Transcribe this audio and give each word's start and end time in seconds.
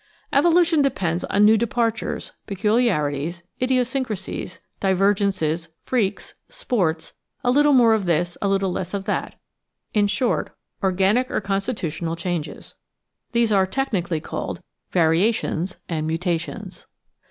Evolution 0.33 0.81
depends 0.81 1.23
on 1.25 1.45
new 1.45 1.55
departures, 1.59 2.31
peculiarities, 2.47 3.43
idio 3.61 3.81
syncrasies, 3.85 4.57
divergences, 4.79 5.69
freaks, 5.85 6.33
sports, 6.49 7.13
a 7.43 7.51
little 7.51 7.71
more 7.71 7.93
of 7.93 8.05
this, 8.05 8.35
a 8.41 8.47
little 8.47 8.71
less 8.71 8.95
of 8.95 9.05
that— 9.05 9.39
^in 9.95 10.09
short, 10.09 10.57
organic 10.81 11.29
or 11.29 11.39
constitutional 11.39 12.15
changes. 12.15 12.73
These 13.31 13.51
are 13.51 13.67
technically 13.67 14.19
called 14.19 14.63
variations 14.91 15.77
and 15.87 16.07
mutations. 16.07 16.87